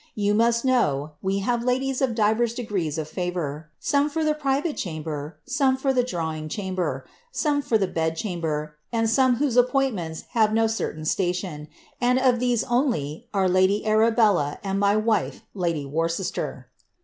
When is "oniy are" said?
12.63-13.47